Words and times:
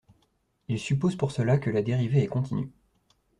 Ils 0.67 0.79
supposent 0.79 1.15
pour 1.15 1.31
cela 1.31 1.59
que 1.59 1.69
la 1.69 1.83
dérivée 1.83 2.23
est 2.23 2.27
continue. 2.27 2.71